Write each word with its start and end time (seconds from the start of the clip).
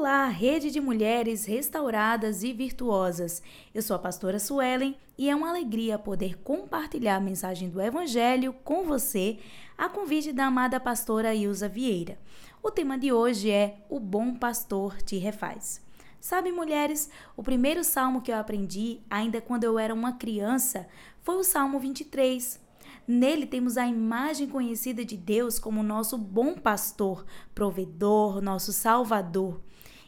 Olá, 0.00 0.28
rede 0.28 0.70
de 0.70 0.80
mulheres 0.80 1.44
restauradas 1.44 2.42
e 2.42 2.54
virtuosas. 2.54 3.42
Eu 3.74 3.82
sou 3.82 3.94
a 3.94 3.98
pastora 3.98 4.38
Suelen 4.38 4.96
e 5.18 5.28
é 5.28 5.36
uma 5.36 5.50
alegria 5.50 5.98
poder 5.98 6.38
compartilhar 6.38 7.16
a 7.16 7.20
mensagem 7.20 7.68
do 7.68 7.82
Evangelho 7.82 8.54
com 8.64 8.84
você, 8.84 9.38
a 9.76 9.90
convite 9.90 10.32
da 10.32 10.46
amada 10.46 10.80
pastora 10.80 11.34
Ilza 11.34 11.68
Vieira. 11.68 12.18
O 12.62 12.70
tema 12.70 12.96
de 12.96 13.12
hoje 13.12 13.50
é 13.50 13.84
O 13.90 14.00
Bom 14.00 14.34
Pastor 14.34 15.02
te 15.02 15.18
refaz. 15.18 15.82
Sabe, 16.18 16.50
mulheres, 16.50 17.10
o 17.36 17.42
primeiro 17.42 17.84
salmo 17.84 18.22
que 18.22 18.32
eu 18.32 18.36
aprendi, 18.36 19.02
ainda 19.10 19.38
quando 19.38 19.64
eu 19.64 19.78
era 19.78 19.92
uma 19.92 20.14
criança, 20.14 20.88
foi 21.20 21.36
o 21.36 21.44
Salmo 21.44 21.78
23. 21.78 22.58
Nele 23.06 23.44
temos 23.44 23.76
a 23.76 23.86
imagem 23.86 24.48
conhecida 24.48 25.04
de 25.04 25.18
Deus 25.18 25.58
como 25.58 25.82
nosso 25.82 26.16
bom 26.16 26.54
pastor, 26.54 27.26
provedor, 27.54 28.40
nosso 28.40 28.72
salvador. 28.72 29.60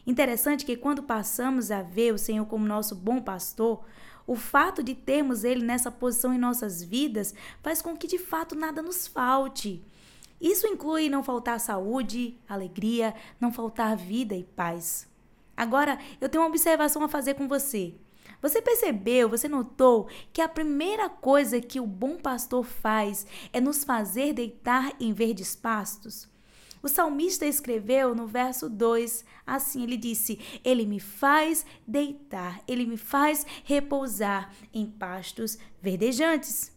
Interessante 0.05 0.65
que 0.65 0.75
quando 0.75 1.03
passamos 1.03 1.71
a 1.71 1.81
ver 1.81 2.13
o 2.13 2.17
Senhor 2.17 2.45
como 2.45 2.65
nosso 2.65 2.95
bom 2.95 3.21
pastor, 3.21 3.85
o 4.27 4.35
fato 4.35 4.83
de 4.83 4.95
termos 4.95 5.43
ele 5.43 5.65
nessa 5.65 5.91
posição 5.91 6.33
em 6.33 6.37
nossas 6.37 6.83
vidas 6.83 7.33
faz 7.61 7.81
com 7.81 7.95
que 7.95 8.07
de 8.07 8.17
fato 8.17 8.55
nada 8.55 8.81
nos 8.81 9.07
falte. 9.07 9.83
Isso 10.39 10.67
inclui 10.67 11.09
não 11.09 11.23
faltar 11.23 11.59
saúde, 11.59 12.37
alegria, 12.47 13.15
não 13.39 13.51
faltar 13.51 13.95
vida 13.95 14.35
e 14.35 14.43
paz. 14.43 15.07
Agora, 15.55 15.97
eu 16.19 16.27
tenho 16.27 16.43
uma 16.43 16.49
observação 16.49 17.03
a 17.03 17.07
fazer 17.07 17.35
com 17.35 17.47
você. 17.47 17.95
Você 18.41 18.61
percebeu, 18.61 19.29
você 19.29 19.47
notou 19.47 20.09
que 20.33 20.41
a 20.41 20.49
primeira 20.49 21.09
coisa 21.09 21.61
que 21.61 21.79
o 21.79 21.87
bom 21.87 22.17
pastor 22.17 22.65
faz 22.65 23.25
é 23.53 23.61
nos 23.61 23.85
fazer 23.85 24.33
deitar 24.33 24.93
em 24.99 25.13
verdes 25.13 25.55
pastos? 25.55 26.27
O 26.83 26.89
salmista 26.89 27.45
escreveu 27.45 28.13
no 28.13 28.27
verso 28.27 28.69
2 28.69 29.23
assim: 29.47 29.83
ele 29.83 29.95
disse: 29.95 30.37
Ele 30.65 30.85
me 30.85 30.99
faz 30.99 31.65
deitar, 31.87 32.61
ele 32.67 32.85
me 32.85 32.97
faz 32.97 33.45
repousar 33.63 34.53
em 34.73 34.85
pastos 34.85 35.57
verdejantes. 35.81 36.73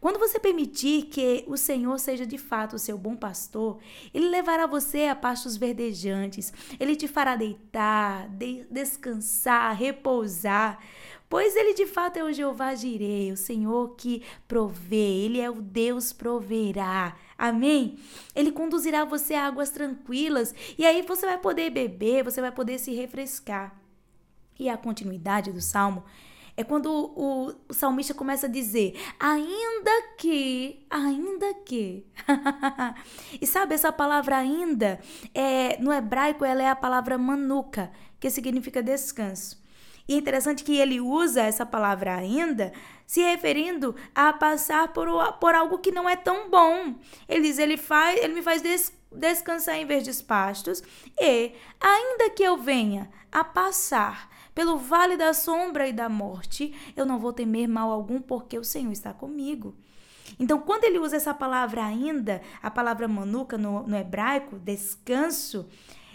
Quando 0.00 0.18
você 0.18 0.38
permitir 0.38 1.04
que 1.06 1.44
o 1.46 1.58
Senhor 1.58 1.98
seja 1.98 2.26
de 2.26 2.38
fato 2.38 2.76
o 2.76 2.78
seu 2.78 2.96
bom 2.96 3.14
pastor, 3.14 3.78
ele 4.14 4.28
levará 4.28 4.66
você 4.66 5.08
a 5.08 5.14
pastos 5.14 5.58
verdejantes, 5.58 6.50
ele 6.80 6.96
te 6.96 7.06
fará 7.06 7.36
deitar, 7.36 8.26
de 8.30 8.64
descansar, 8.70 9.76
repousar, 9.76 10.78
pois 11.34 11.56
ele 11.56 11.74
de 11.74 11.84
fato 11.84 12.16
é 12.16 12.22
o 12.22 12.32
Jeová 12.32 12.76
Jirei, 12.76 13.32
o 13.32 13.36
Senhor 13.36 13.96
que 13.96 14.22
provê, 14.46 15.24
ele 15.24 15.40
é 15.40 15.50
o 15.50 15.60
Deus 15.60 16.12
proverá. 16.12 17.16
Amém? 17.36 17.98
Ele 18.36 18.52
conduzirá 18.52 19.04
você 19.04 19.34
a 19.34 19.44
águas 19.44 19.68
tranquilas 19.70 20.54
e 20.78 20.86
aí 20.86 21.02
você 21.02 21.26
vai 21.26 21.36
poder 21.36 21.70
beber, 21.70 22.22
você 22.22 22.40
vai 22.40 22.52
poder 22.52 22.78
se 22.78 22.94
refrescar. 22.94 23.76
E 24.56 24.68
a 24.68 24.76
continuidade 24.76 25.50
do 25.50 25.60
salmo 25.60 26.04
é 26.56 26.62
quando 26.62 26.86
o, 26.86 27.52
o 27.68 27.74
salmista 27.74 28.14
começa 28.14 28.46
a 28.46 28.48
dizer: 28.48 28.94
ainda 29.18 29.90
que, 30.16 30.86
ainda 30.88 31.52
que. 31.66 32.06
e 33.42 33.44
sabe, 33.44 33.74
essa 33.74 33.92
palavra 33.92 34.36
ainda, 34.36 35.00
é, 35.34 35.82
no 35.82 35.92
hebraico, 35.92 36.44
ela 36.44 36.62
é 36.62 36.68
a 36.68 36.76
palavra 36.76 37.18
manuka, 37.18 37.90
que 38.20 38.30
significa 38.30 38.80
descanso. 38.80 39.63
E 40.06 40.14
é 40.14 40.18
interessante 40.18 40.62
que 40.62 40.76
ele 40.76 41.00
usa 41.00 41.42
essa 41.42 41.64
palavra 41.64 42.14
ainda 42.14 42.72
se 43.06 43.22
referindo 43.22 43.94
a 44.14 44.32
passar 44.32 44.92
por, 44.92 45.08
por 45.34 45.54
algo 45.54 45.78
que 45.78 45.90
não 45.90 46.08
é 46.08 46.16
tão 46.16 46.50
bom. 46.50 46.94
Ele 47.28 47.42
diz: 47.48 47.58
ele, 47.58 47.76
faz, 47.76 48.22
ele 48.22 48.34
me 48.34 48.42
faz 48.42 48.60
des, 48.60 48.92
descansar 49.10 49.76
em 49.76 49.86
verdes 49.86 50.20
pastos, 50.20 50.82
e 51.18 51.52
ainda 51.80 52.30
que 52.30 52.42
eu 52.42 52.56
venha 52.56 53.10
a 53.32 53.42
passar 53.42 54.28
pelo 54.54 54.78
vale 54.78 55.16
da 55.16 55.32
sombra 55.32 55.88
e 55.88 55.92
da 55.92 56.08
morte, 56.08 56.72
eu 56.96 57.04
não 57.04 57.18
vou 57.18 57.32
temer 57.32 57.68
mal 57.68 57.90
algum, 57.90 58.20
porque 58.20 58.58
o 58.58 58.64
Senhor 58.64 58.92
está 58.92 59.12
comigo. 59.12 59.74
Então, 60.38 60.60
quando 60.60 60.84
ele 60.84 60.98
usa 60.98 61.16
essa 61.16 61.34
palavra 61.34 61.84
ainda, 61.84 62.40
a 62.62 62.70
palavra 62.70 63.06
manuca 63.08 63.58
no, 63.58 63.86
no 63.86 63.96
hebraico, 63.96 64.58
descanso, 64.58 65.68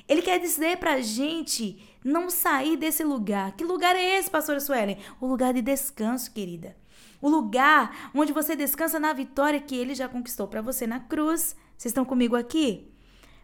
ele 0.09 0.24
quer 0.24 0.40
dizer 0.40 0.78
para 0.78 0.94
a 0.94 1.02
gente 1.02 1.80
não 2.03 2.31
sair 2.31 2.75
desse 2.75 3.03
lugar. 3.03 3.56
Que 3.56 3.64
lugar 3.64 3.96
é 3.96 4.18
esse, 4.18 4.30
pastora 4.30 4.59
Suelen? 4.59 4.97
O 5.22 5.28
lugar 5.28 5.53
de 5.53 5.62
descanso, 5.62 6.34
querida. 6.34 6.75
O 7.22 7.30
lugar 7.30 8.12
onde 8.16 8.34
você 8.34 8.56
descansa 8.56 9.00
na 9.00 9.14
vitória 9.14 9.59
que 9.59 9.75
ele 9.75 9.94
já 9.94 10.09
conquistou 10.09 10.47
para 10.47 10.64
você 10.64 10.88
na 10.88 11.00
cruz. 11.00 11.56
Vocês 11.78 11.92
estão 11.92 12.03
comigo 12.03 12.36
aqui? 12.36 12.92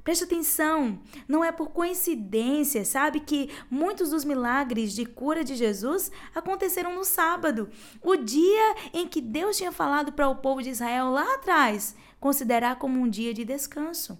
Preste 0.03 0.23
atenção, 0.23 0.99
não 1.27 1.43
é 1.43 1.51
por 1.51 1.69
coincidência, 1.69 2.85
sabe, 2.85 3.21
que 3.21 3.49
muitos 3.71 4.11
dos 4.11 4.23
milagres 4.23 4.93
de 4.93 5.03
cura 5.03 5.43
de 5.43 5.55
Jesus 5.55 6.11
aconteceram 6.35 6.93
no 6.93 7.03
sábado, 7.03 7.67
o 8.03 8.15
dia 8.15 8.75
em 8.93 9.07
que 9.07 9.19
Deus 9.19 9.57
tinha 9.57 9.71
falado 9.71 10.13
para 10.13 10.29
o 10.29 10.35
povo 10.35 10.61
de 10.61 10.69
Israel 10.69 11.09
lá 11.09 11.33
atrás 11.33 11.95
considerar 12.19 12.75
como 12.75 12.99
um 12.99 13.09
dia 13.09 13.33
de 13.33 13.43
descanso. 13.43 14.15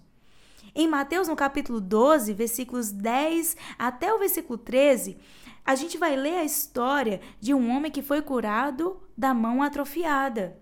Em 0.78 0.90
Mateus, 0.90 1.30
no 1.30 1.38
capítulo 1.38 1.80
12, 1.80 2.34
versículos 2.34 2.92
10 2.92 3.56
até 3.80 4.14
o 4.14 4.20
versículo 4.20 4.58
13, 4.58 5.18
a 5.64 5.74
gente 5.74 5.98
vai 5.98 6.18
ler 6.18 6.36
a 6.36 6.44
história 6.44 7.22
de 7.40 7.54
um 7.54 7.70
homem 7.70 7.90
que 7.90 8.02
foi 8.02 8.22
curado 8.22 9.02
da 9.18 9.34
mão 9.34 9.64
atrofiada. 9.64 10.60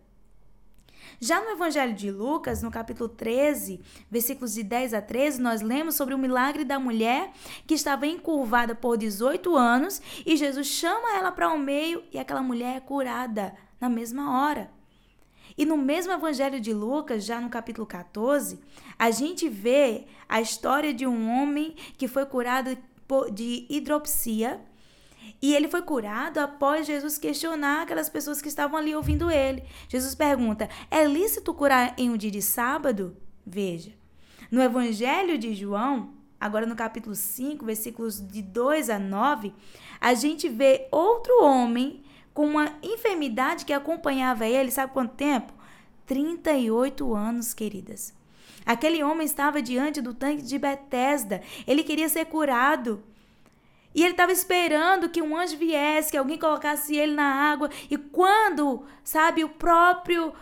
Já 1.20 1.42
no 1.44 1.50
Evangelho 1.50 1.96
de 1.96 2.12
Lucas, 2.12 2.62
no 2.62 2.70
capítulo 2.70 3.10
13, 3.10 3.82
versículos 4.12 4.54
de 4.54 4.62
10 4.62 4.94
a 4.94 5.02
13, 5.02 5.42
nós 5.42 5.64
lemos 5.64 5.96
sobre 5.96 6.14
o 6.14 6.18
milagre 6.20 6.64
da 6.64 6.78
mulher 6.78 7.32
que 7.66 7.74
estava 7.74 8.06
encurvada 8.06 8.76
por 8.76 8.98
18 8.98 9.56
anos 9.58 10.00
e 10.24 10.38
Jesus 10.38 10.68
chama 10.68 11.18
ela 11.18 11.32
para 11.32 11.52
o 11.52 11.58
meio 11.58 12.04
e 12.12 12.20
aquela 12.20 12.44
mulher 12.44 12.78
é 12.78 12.80
curada 12.80 13.56
na 13.82 13.90
mesma 13.90 14.44
hora. 14.44 14.83
E 15.58 15.66
no 15.66 15.78
mesmo 15.78 16.12
Evangelho 16.12 16.60
de 16.60 16.74
Lucas, 16.74 17.26
já 17.26 17.40
no 17.40 17.50
capítulo 17.50 17.86
14, 17.86 18.60
a 18.98 19.12
gente 19.12 19.48
vê 19.48 20.06
a 20.28 20.42
história 20.42 20.94
de 20.94 21.06
um 21.06 21.30
homem 21.30 21.76
que 21.98 22.08
foi 22.08 22.26
curado 22.26 22.78
de 23.32 23.66
hidropsia 23.70 24.60
e 25.42 25.54
ele 25.54 25.68
foi 25.68 25.82
curado 25.82 26.38
após 26.38 26.88
Jesus 26.88 27.18
questionar 27.18 27.84
aquelas 27.84 28.10
pessoas 28.10 28.42
que 28.42 28.48
estavam 28.48 28.78
ali 28.78 28.96
ouvindo 28.96 29.30
ele. 29.30 29.64
Jesus 29.88 30.16
pergunta: 30.16 30.70
é 30.90 31.06
lícito 31.06 31.54
curar 31.54 31.94
em 31.98 32.10
um 32.10 32.18
dia 32.18 32.32
de 32.32 32.42
sábado? 32.42 33.16
Veja. 33.46 33.92
No 34.50 34.62
Evangelho 34.62 35.38
de 35.38 35.54
João, 35.54 36.14
agora 36.40 36.66
no 36.66 36.76
capítulo 36.76 37.16
5, 37.16 37.66
versículos 37.66 38.26
de 38.26 38.42
2 38.42 38.90
a 38.90 39.00
9, 39.00 39.54
a 40.00 40.14
gente 40.14 40.48
vê 40.48 40.88
outro 40.92 41.44
homem 41.44 42.04
com 42.34 42.46
uma 42.46 42.74
enfermidade 42.82 43.66
que 43.66 43.74
acompanhava 43.74 44.48
ele, 44.48 44.72
sabe 44.72 44.92
quanto 44.94 45.16
tempo? 45.16 45.54
38 46.06 47.14
anos, 47.14 47.54
queridas. 47.54 48.14
Aquele 48.66 49.04
homem 49.04 49.26
estava 49.26 49.62
diante 49.62 50.02
do 50.02 50.14
tanque 50.14 50.42
de 50.42 50.58
Betesda. 50.58 51.42
Ele 51.68 51.84
queria 51.84 52.10
ser 52.10 52.26
curado. 52.26 53.04
E 53.96 54.02
ele 54.02 54.12
estava 54.12 54.32
esperando 54.32 55.10
que 55.10 55.22
um 55.22 55.38
anjo 55.38 55.58
viesse, 55.58 56.12
que 56.12 56.18
alguém 56.18 56.38
colocasse 56.38 56.96
ele 56.96 57.14
na 57.14 57.52
água. 57.52 57.70
E 57.90 57.98
quando, 57.98 58.84
sabe, 59.04 59.44
o 59.44 59.50
próprio 59.50 60.34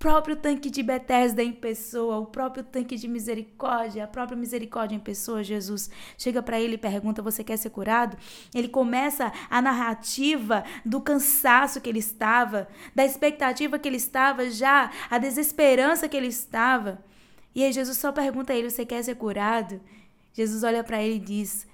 próprio 0.00 0.34
tanque 0.34 0.70
de 0.70 0.82
Betesda 0.82 1.42
em 1.42 1.52
pessoa, 1.52 2.16
o 2.16 2.24
próprio 2.24 2.64
tanque 2.64 2.96
de 2.96 3.06
misericórdia, 3.06 4.04
a 4.04 4.08
própria 4.08 4.34
misericórdia 4.34 4.96
em 4.96 4.98
pessoa, 4.98 5.44
Jesus 5.44 5.90
chega 6.16 6.42
para 6.42 6.58
ele 6.58 6.74
e 6.76 6.78
pergunta: 6.78 7.20
"Você 7.20 7.44
quer 7.44 7.58
ser 7.58 7.68
curado?" 7.68 8.16
Ele 8.54 8.66
começa 8.66 9.30
a 9.50 9.60
narrativa 9.60 10.64
do 10.86 11.02
cansaço 11.02 11.82
que 11.82 11.88
ele 11.90 11.98
estava, 11.98 12.66
da 12.94 13.04
expectativa 13.04 13.78
que 13.78 13.86
ele 13.86 13.98
estava 13.98 14.50
já, 14.50 14.90
a 15.10 15.18
desesperança 15.18 16.08
que 16.08 16.16
ele 16.16 16.28
estava. 16.28 17.04
E 17.54 17.62
aí 17.62 17.70
Jesus 17.70 17.98
só 17.98 18.10
pergunta 18.10 18.54
a 18.54 18.56
ele: 18.56 18.70
"Você 18.70 18.86
quer 18.86 19.04
ser 19.04 19.16
curado?" 19.16 19.78
Jesus 20.32 20.62
olha 20.64 20.82
para 20.82 21.02
ele 21.02 21.16
e 21.16 21.20
diz: 21.20 21.66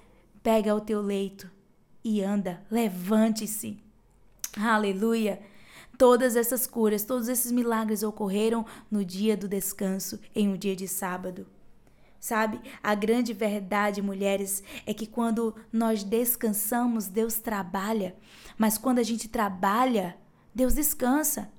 Pega 0.43 0.75
o 0.75 0.81
teu 0.81 1.01
leito 1.01 1.49
e 2.03 2.21
anda, 2.21 2.61
levante-se. 2.69 3.77
Aleluia! 4.59 5.39
Todas 5.97 6.35
essas 6.35 6.67
curas, 6.67 7.03
todos 7.03 7.27
esses 7.27 7.51
milagres 7.51 8.03
ocorreram 8.03 8.65
no 8.89 9.03
dia 9.03 9.35
do 9.35 9.47
descanso, 9.47 10.19
em 10.35 10.47
um 10.47 10.55
dia 10.55 10.75
de 10.75 10.87
sábado. 10.87 11.47
Sabe, 12.19 12.59
a 12.83 12.93
grande 12.93 13.33
verdade, 13.33 14.01
mulheres, 14.01 14.63
é 14.85 14.93
que 14.93 15.07
quando 15.07 15.55
nós 15.71 16.03
descansamos, 16.03 17.07
Deus 17.07 17.39
trabalha. 17.39 18.15
Mas 18.57 18.77
quando 18.77 18.99
a 18.99 19.03
gente 19.03 19.27
trabalha, 19.27 20.17
Deus 20.53 20.75
descansa. 20.75 21.51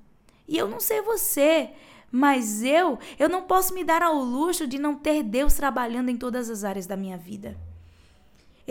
E 0.47 0.57
eu 0.57 0.67
não 0.67 0.79
sei 0.79 1.01
você, 1.01 1.71
mas 2.11 2.63
eu, 2.63 2.99
eu 3.17 3.29
não 3.29 3.43
posso 3.43 3.73
me 3.73 3.83
dar 3.83 4.01
ao 4.01 4.15
luxo 4.15 4.67
de 4.67 4.79
não 4.79 4.95
ter 4.95 5.23
Deus 5.23 5.53
trabalhando 5.53 6.09
em 6.09 6.17
todas 6.17 6.49
as 6.49 6.63
áreas 6.63 6.85
da 6.85 6.97
minha 6.97 7.17
vida. 7.17 7.57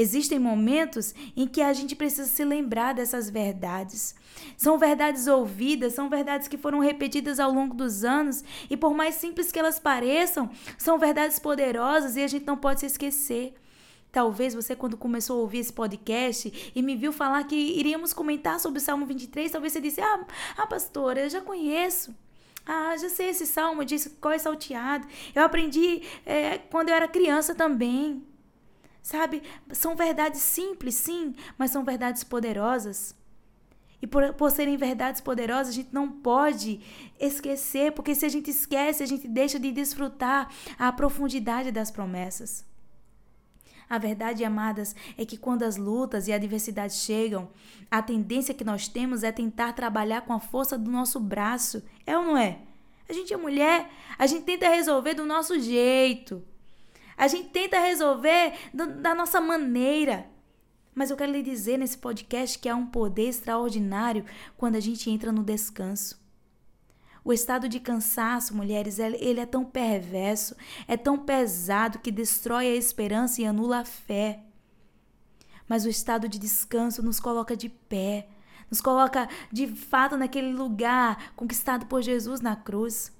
Existem 0.00 0.38
momentos 0.38 1.12
em 1.36 1.44
que 1.44 1.60
a 1.60 1.72
gente 1.72 1.96
precisa 1.96 2.28
se 2.28 2.44
lembrar 2.44 2.94
dessas 2.94 3.28
verdades. 3.28 4.14
São 4.56 4.78
verdades 4.78 5.26
ouvidas, 5.26 5.92
são 5.92 6.08
verdades 6.08 6.46
que 6.46 6.56
foram 6.56 6.78
repetidas 6.78 7.40
ao 7.40 7.50
longo 7.50 7.74
dos 7.74 8.04
anos 8.04 8.44
e, 8.70 8.76
por 8.76 8.94
mais 8.94 9.16
simples 9.16 9.50
que 9.50 9.58
elas 9.58 9.80
pareçam, 9.80 10.48
são 10.78 11.00
verdades 11.00 11.40
poderosas 11.40 12.14
e 12.14 12.22
a 12.22 12.28
gente 12.28 12.46
não 12.46 12.56
pode 12.56 12.78
se 12.78 12.86
esquecer. 12.86 13.54
Talvez 14.12 14.54
você, 14.54 14.76
quando 14.76 14.96
começou 14.96 15.40
a 15.40 15.42
ouvir 15.42 15.58
esse 15.58 15.72
podcast 15.72 16.72
e 16.76 16.80
me 16.80 16.94
viu 16.94 17.12
falar 17.12 17.42
que 17.42 17.56
iríamos 17.56 18.12
comentar 18.12 18.60
sobre 18.60 18.78
o 18.78 18.80
Salmo 18.80 19.04
23, 19.04 19.50
talvez 19.50 19.72
você 19.72 19.80
disse: 19.80 20.00
Ah, 20.00 20.24
ah 20.56 20.66
pastora, 20.68 21.22
eu 21.22 21.28
já 21.28 21.40
conheço. 21.40 22.14
Ah, 22.64 22.96
já 22.96 23.08
sei 23.08 23.30
esse 23.30 23.48
salmo, 23.48 23.84
disse 23.84 24.10
qual 24.10 24.32
é 24.32 24.38
salteado. 24.38 25.08
Eu 25.34 25.42
aprendi 25.42 26.02
é, 26.24 26.58
quando 26.58 26.90
eu 26.90 26.94
era 26.94 27.08
criança 27.08 27.52
também. 27.52 28.22
Sabe? 29.08 29.42
São 29.72 29.96
verdades 29.96 30.42
simples, 30.42 30.94
sim, 30.94 31.34
mas 31.56 31.70
são 31.70 31.82
verdades 31.82 32.22
poderosas. 32.22 33.16
E 34.02 34.06
por, 34.06 34.34
por 34.34 34.50
serem 34.50 34.76
verdades 34.76 35.22
poderosas, 35.22 35.68
a 35.68 35.76
gente 35.76 35.94
não 35.94 36.10
pode 36.10 36.82
esquecer, 37.18 37.92
porque 37.92 38.14
se 38.14 38.26
a 38.26 38.28
gente 38.28 38.50
esquece, 38.50 39.02
a 39.02 39.06
gente 39.06 39.26
deixa 39.26 39.58
de 39.58 39.72
desfrutar 39.72 40.52
a 40.78 40.92
profundidade 40.92 41.72
das 41.72 41.90
promessas. 41.90 42.66
A 43.88 43.96
verdade, 43.96 44.44
amadas, 44.44 44.94
é 45.16 45.24
que 45.24 45.38
quando 45.38 45.62
as 45.62 45.78
lutas 45.78 46.28
e 46.28 46.32
adversidades 46.34 46.98
chegam, 46.98 47.48
a 47.90 48.02
tendência 48.02 48.52
que 48.52 48.62
nós 48.62 48.88
temos 48.88 49.22
é 49.22 49.32
tentar 49.32 49.72
trabalhar 49.72 50.20
com 50.20 50.34
a 50.34 50.38
força 50.38 50.76
do 50.76 50.90
nosso 50.90 51.18
braço. 51.18 51.82
É 52.06 52.14
ou 52.18 52.24
não 52.26 52.36
é? 52.36 52.58
A 53.08 53.14
gente 53.14 53.32
é 53.32 53.38
mulher, 53.38 53.88
a 54.18 54.26
gente 54.26 54.44
tenta 54.44 54.68
resolver 54.68 55.14
do 55.14 55.24
nosso 55.24 55.58
jeito. 55.58 56.44
A 57.18 57.26
gente 57.26 57.48
tenta 57.48 57.80
resolver 57.80 58.52
do, 58.72 58.86
da 58.86 59.12
nossa 59.12 59.40
maneira. 59.40 60.26
Mas 60.94 61.10
eu 61.10 61.16
quero 61.16 61.32
lhe 61.32 61.42
dizer 61.42 61.76
nesse 61.76 61.98
podcast 61.98 62.58
que 62.58 62.68
há 62.68 62.76
um 62.76 62.86
poder 62.86 63.28
extraordinário 63.28 64.24
quando 64.56 64.76
a 64.76 64.80
gente 64.80 65.10
entra 65.10 65.32
no 65.32 65.42
descanso. 65.42 66.20
O 67.24 67.32
estado 67.32 67.68
de 67.68 67.78
cansaço, 67.78 68.56
mulheres, 68.56 68.98
ele 68.98 69.40
é 69.40 69.44
tão 69.44 69.64
perverso, 69.64 70.56
é 70.86 70.96
tão 70.96 71.18
pesado 71.18 71.98
que 71.98 72.10
destrói 72.10 72.68
a 72.68 72.76
esperança 72.76 73.42
e 73.42 73.44
anula 73.44 73.80
a 73.80 73.84
fé. 73.84 74.44
Mas 75.68 75.84
o 75.84 75.88
estado 75.88 76.28
de 76.28 76.38
descanso 76.38 77.02
nos 77.02 77.20
coloca 77.20 77.56
de 77.56 77.68
pé, 77.68 78.28
nos 78.70 78.80
coloca 78.80 79.28
de 79.52 79.66
fato 79.66 80.16
naquele 80.16 80.52
lugar 80.52 81.32
conquistado 81.34 81.86
por 81.86 82.00
Jesus 82.00 82.40
na 82.40 82.56
cruz. 82.56 83.12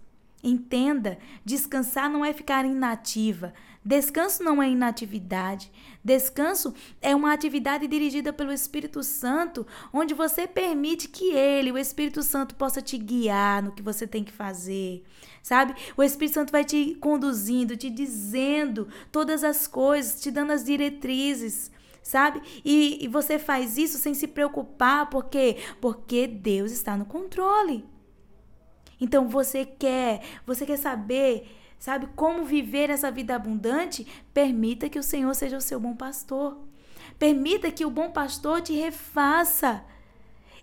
Entenda, 0.42 1.18
descansar 1.44 2.08
não 2.08 2.24
é 2.24 2.32
ficar 2.32 2.64
inativa. 2.64 3.52
Descanso 3.84 4.42
não 4.42 4.62
é 4.62 4.68
inatividade. 4.68 5.72
Descanso 6.04 6.74
é 7.00 7.14
uma 7.14 7.32
atividade 7.32 7.86
dirigida 7.86 8.32
pelo 8.32 8.52
Espírito 8.52 9.02
Santo, 9.02 9.66
onde 9.92 10.14
você 10.14 10.46
permite 10.46 11.08
que 11.08 11.32
ele, 11.32 11.72
o 11.72 11.78
Espírito 11.78 12.22
Santo, 12.22 12.54
possa 12.54 12.82
te 12.82 12.98
guiar 12.98 13.62
no 13.62 13.72
que 13.72 13.82
você 13.82 14.06
tem 14.06 14.22
que 14.22 14.30
fazer. 14.30 15.04
Sabe? 15.42 15.74
O 15.96 16.02
Espírito 16.02 16.34
Santo 16.34 16.52
vai 16.52 16.64
te 16.64 16.96
conduzindo, 17.00 17.76
te 17.76 17.88
dizendo 17.88 18.88
todas 19.10 19.42
as 19.42 19.66
coisas, 19.66 20.20
te 20.20 20.30
dando 20.30 20.52
as 20.52 20.64
diretrizes 20.64 21.70
sabe? 22.00 22.40
E, 22.64 23.04
e, 23.04 23.08
você 23.08 23.38
faz 23.38 23.76
isso 23.76 23.98
sem 23.98 24.14
se 24.14 24.26
preocupar, 24.26 25.10
por 25.10 25.26
quê? 25.26 25.58
Porque 25.78 26.26
Deus 26.26 26.72
está 26.72 26.96
no 26.96 27.04
controle. 27.04 27.84
Então 29.00 29.28
você 29.28 29.64
quer, 29.64 30.22
você 30.46 30.66
quer 30.66 30.76
saber, 30.76 31.48
sabe, 31.78 32.08
como 32.16 32.44
viver 32.44 32.90
essa 32.90 33.10
vida 33.10 33.34
abundante? 33.34 34.06
Permita 34.34 34.88
que 34.88 34.98
o 34.98 35.02
Senhor 35.02 35.34
seja 35.34 35.56
o 35.56 35.60
seu 35.60 35.78
bom 35.78 35.94
pastor. 35.94 36.58
Permita 37.18 37.70
que 37.70 37.84
o 37.84 37.90
bom 37.90 38.10
pastor 38.10 38.60
te 38.60 38.72
refaça. 38.72 39.84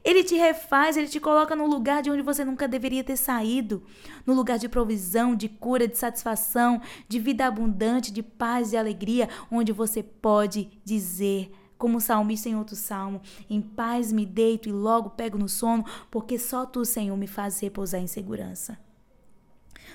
Ele 0.04 0.24
te 0.24 0.36
refaz, 0.36 0.96
ele 0.96 1.08
te 1.08 1.20
coloca 1.20 1.56
no 1.56 1.66
lugar 1.66 2.04
de 2.04 2.12
onde 2.12 2.22
você 2.22 2.46
nunca 2.46 2.68
deveria 2.68 3.04
ter 3.04 3.18
saído, 3.18 3.82
no 4.24 4.36
lugar 4.36 4.60
de 4.60 4.70
provisão, 4.70 5.36
de 5.36 5.50
cura, 5.50 5.88
de 5.88 5.98
satisfação, 5.98 6.80
de 7.10 7.18
vida 7.18 7.48
abundante, 7.48 8.14
de 8.14 8.22
paz 8.22 8.72
e 8.72 8.78
alegria, 8.78 9.28
onde 9.50 9.72
você 9.72 10.04
pode 10.04 10.80
dizer 10.86 11.52
como 11.78 11.98
o 11.98 12.02
salmista 12.02 12.50
em 12.50 12.56
outro 12.56 12.76
salmo: 12.76 13.22
Em 13.50 13.62
paz 13.62 14.12
me 14.12 14.26
deito 14.26 14.70
e 14.70 14.72
logo 14.72 15.12
pego 15.12 15.38
no 15.38 15.50
sono, 15.50 15.86
porque 16.10 16.38
só 16.40 16.66
tu, 16.66 16.86
Senhor, 16.86 17.16
me 17.18 17.28
faz 17.28 17.60
repousar 17.60 18.02
em 18.02 18.08
segurança. 18.08 18.78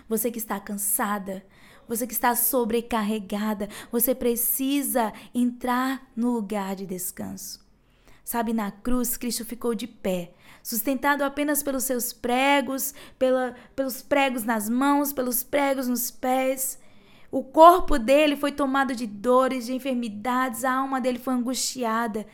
Você 0.08 0.30
que 0.30 0.38
está 0.38 0.58
cansada, 0.58 1.44
você 1.88 2.06
que 2.06 2.12
está 2.12 2.36
sobrecarregada, 2.36 3.68
você 3.90 4.14
precisa 4.14 5.12
entrar 5.34 6.08
no 6.14 6.30
lugar 6.30 6.76
de 6.76 6.86
descanso. 6.86 7.68
Sabe, 8.24 8.52
na 8.52 8.70
cruz, 8.70 9.16
Cristo 9.16 9.44
ficou 9.44 9.74
de 9.74 9.88
pé, 9.88 10.32
sustentado 10.62 11.22
apenas 11.22 11.64
pelos 11.64 11.82
seus 11.82 12.12
pregos, 12.12 12.94
pela, 13.18 13.56
pelos 13.74 14.02
pregos 14.02 14.44
nas 14.44 14.68
mãos, 14.68 15.12
pelos 15.12 15.42
pregos 15.42 15.88
nos 15.88 16.12
pés. 16.12 16.78
O 17.30 17.44
corpo 17.44 17.98
dele 17.98 18.36
foi 18.36 18.50
tomado 18.50 18.94
de 18.94 19.06
dores, 19.06 19.66
de 19.66 19.74
enfermidades, 19.74 20.64
a 20.64 20.72
alma 20.72 21.00
dele 21.00 21.18
foi 21.18 21.34
angustiada. 21.34 22.26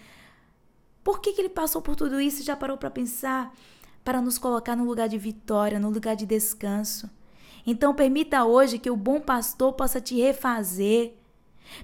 Por 1.04 1.20
que, 1.20 1.32
que 1.32 1.40
ele 1.40 1.50
passou 1.50 1.82
por 1.82 1.94
tudo 1.94 2.20
isso? 2.20 2.42
Já 2.42 2.56
parou 2.56 2.78
para 2.78 2.90
pensar? 2.90 3.52
Para 4.02 4.22
nos 4.22 4.38
colocar 4.38 4.74
no 4.74 4.84
lugar 4.84 5.08
de 5.08 5.18
vitória, 5.18 5.78
no 5.78 5.90
lugar 5.90 6.16
de 6.16 6.24
descanso. 6.24 7.10
Então, 7.66 7.94
permita 7.94 8.44
hoje 8.44 8.78
que 8.78 8.90
o 8.90 8.96
bom 8.96 9.20
pastor 9.20 9.74
possa 9.74 10.00
te 10.00 10.16
refazer. 10.16 11.14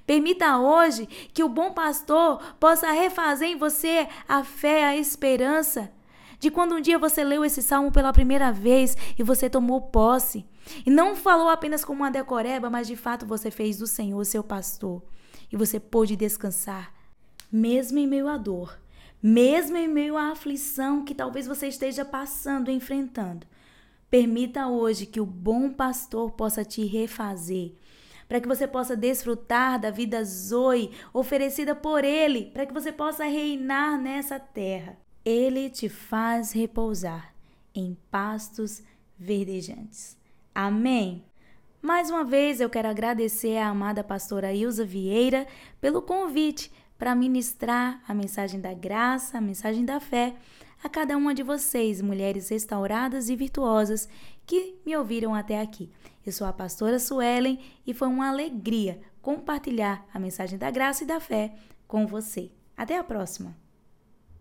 Permita 0.07 0.59
hoje 0.59 1.07
que 1.35 1.43
o 1.43 1.49
bom 1.49 1.73
pastor 1.73 2.41
possa 2.59 2.91
refazer 2.93 3.49
em 3.49 3.57
você 3.57 4.09
a 4.29 4.43
fé, 4.43 4.85
a 4.85 4.97
esperança 4.97 5.93
de 6.43 6.51
quando 6.51 6.75
um 6.75 6.81
dia 6.81 6.99
você 6.99 7.23
leu 7.23 7.45
esse 7.45 7.63
salmo 7.63 7.93
pela 7.93 8.13
primeira 8.13 8.51
vez 8.51 8.97
e 9.17 9.23
você 9.23 9.49
tomou 9.49 9.81
posse. 9.81 10.45
E 10.85 10.91
não 10.91 11.15
falou 11.15 11.49
apenas 11.49 11.85
como 11.85 12.03
uma 12.03 12.11
decoreba, 12.11 12.71
mas 12.71 12.87
de 12.87 12.97
fato 12.97 13.27
você 13.27 13.51
fez 13.51 13.79
do 13.79 13.87
Senhor 13.87 14.25
seu 14.25 14.43
pastor. 14.43 15.03
E 15.51 15.57
você 15.57 15.79
pôde 15.79 16.17
descansar, 16.17 16.93
mesmo 17.51 17.99
em 17.99 18.07
meio 18.07 18.29
à 18.29 18.37
dor, 18.37 18.81
mesmo 19.23 19.77
em 19.77 19.87
meio 19.87 20.17
à 20.17 20.31
aflição 20.31 21.05
que 21.05 21.15
talvez 21.15 21.47
você 21.47 21.69
esteja 21.69 22.05
passando, 22.05 22.71
enfrentando. 22.71 23.47
Permita 24.11 24.67
hoje 24.67 25.07
que 25.07 25.21
o 25.21 25.27
bom 25.27 25.71
pastor 25.71 26.33
possa 26.33 26.65
te 26.65 26.85
refazer, 26.85 27.75
para 28.29 28.41
que 28.41 28.49
você 28.49 28.67
possa 28.67 28.97
desfrutar 28.97 29.79
da 29.79 29.91
vida 29.91 30.25
Zoe 30.25 30.91
oferecida 31.13 31.75
por 31.75 32.05
Ele, 32.05 32.47
para 32.47 32.67
que 32.67 32.73
você 32.73 32.91
possa 32.91 33.25
reinar 33.25 34.01
nessa 34.01 34.41
terra. 34.41 34.99
Ele 35.25 35.71
te 35.71 35.89
faz 35.89 36.53
repousar 36.53 37.35
em 37.75 37.97
pastos 38.11 38.83
verdejantes. 39.19 40.22
Amém. 40.55 41.25
Mais 41.81 42.11
uma 42.11 42.25
vez 42.25 42.61
eu 42.61 42.71
quero 42.71 42.89
agradecer 42.89 43.57
à 43.57 43.69
amada 43.69 44.05
pastora 44.05 44.53
Ilza 44.53 44.85
Vieira 44.85 45.47
pelo 45.81 46.03
convite 46.03 46.71
para 46.99 47.15
ministrar 47.15 48.01
a 48.07 48.15
mensagem 48.15 48.61
da 48.61 48.73
graça, 48.73 49.39
a 49.39 49.41
mensagem 49.41 49.85
da 49.85 49.99
fé 49.99 50.35
a 50.83 50.89
cada 50.89 51.17
uma 51.17 51.35
de 51.35 51.43
vocês, 51.43 52.03
mulheres 52.03 52.49
restauradas 52.49 53.29
e 53.29 53.37
virtuosas 53.37 54.09
que 54.45 54.75
me 54.85 54.97
ouviram 54.97 55.35
até 55.35 55.61
aqui. 55.61 55.91
Eu 56.27 56.33
sou 56.33 56.47
a 56.47 56.53
pastora 56.53 56.99
Suelen 56.99 57.61
e 57.87 57.95
foi 57.95 58.09
uma 58.09 58.29
alegria 58.29 59.01
compartilhar 59.21 60.05
a 60.13 60.19
mensagem 60.19 60.59
da 60.59 60.71
graça 60.71 61.05
e 61.05 61.07
da 61.07 61.21
fé 61.21 61.55
com 61.87 62.07
você. 62.07 62.51
Até 62.77 62.99
a 62.99 63.05
próxima! 63.05 63.62